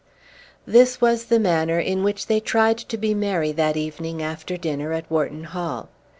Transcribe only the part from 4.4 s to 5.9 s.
dinner at Wharton Hall.